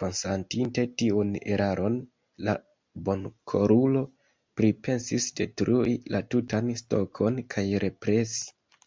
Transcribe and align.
Konstatinte 0.00 0.84
tiun 1.02 1.32
eraron, 1.54 1.96
la 2.50 2.54
bonkorulo 3.10 4.04
pripensis 4.62 5.30
detrui 5.44 5.98
la 6.18 6.24
tutan 6.36 6.74
stokon 6.86 7.46
kaj 7.56 7.70
represi. 7.88 8.52